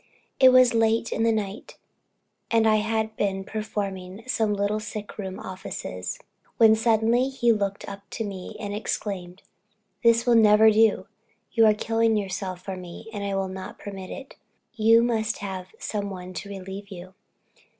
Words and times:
It 0.39 0.49
was 0.51 0.73
late 0.73 1.11
in 1.13 1.21
the 1.21 1.31
night, 1.31 1.77
and 2.49 2.67
I 2.67 2.77
had 2.77 3.15
been 3.15 3.43
performing 3.43 4.23
some 4.25 4.51
little 4.51 4.79
sick 4.79 5.19
room 5.19 5.39
offices, 5.39 6.17
when 6.57 6.73
suddenly 6.75 7.29
he 7.29 7.51
looked 7.51 7.87
up 7.87 8.01
to 8.09 8.23
me, 8.23 8.55
and 8.59 8.73
exclaimed, 8.73 9.43
"This 10.03 10.25
will 10.25 10.33
never 10.33 10.71
do! 10.71 11.05
You 11.51 11.67
are 11.67 11.75
killing 11.75 12.17
yourself 12.17 12.63
for 12.63 12.75
me, 12.75 13.09
and 13.13 13.23
I 13.23 13.35
will 13.35 13.47
not 13.47 13.77
permit 13.77 14.09
it 14.09 14.37
You 14.73 15.03
must 15.03 15.37
have 15.37 15.67
some 15.77 16.09
one 16.09 16.33
to 16.33 16.49
relieve 16.49 16.89
you. 16.89 17.13